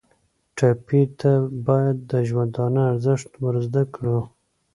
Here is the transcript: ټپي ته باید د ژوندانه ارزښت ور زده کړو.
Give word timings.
ټپي 0.57 1.01
ته 1.19 1.31
باید 1.67 1.97
د 2.11 2.13
ژوندانه 2.29 2.81
ارزښت 2.91 3.31
ور 3.43 3.55
زده 3.65 3.83
کړو. 3.93 4.19